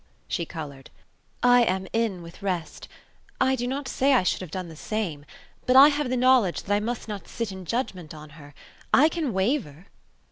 [0.27, 0.89] She coloured.
[1.43, 2.87] "I am 'in with rest'.
[3.39, 5.25] I do not say I should have done the same.
[5.67, 8.55] But I have the knowledge that I must not sit in judgement on her.
[8.91, 9.85] I can waver."